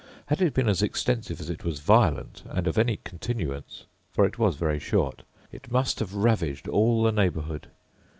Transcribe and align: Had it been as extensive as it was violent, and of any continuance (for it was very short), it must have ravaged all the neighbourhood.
Had 0.29 0.41
it 0.41 0.55
been 0.55 0.67
as 0.67 0.81
extensive 0.81 1.39
as 1.39 1.47
it 1.51 1.63
was 1.63 1.79
violent, 1.79 2.41
and 2.49 2.65
of 2.65 2.79
any 2.79 2.97
continuance 2.97 3.85
(for 4.09 4.25
it 4.25 4.39
was 4.39 4.55
very 4.55 4.79
short), 4.79 5.21
it 5.51 5.69
must 5.71 5.99
have 5.99 6.15
ravaged 6.15 6.67
all 6.67 7.03
the 7.03 7.11
neighbourhood. 7.11 7.67